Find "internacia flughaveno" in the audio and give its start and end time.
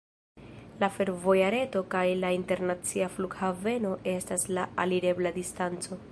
2.37-3.91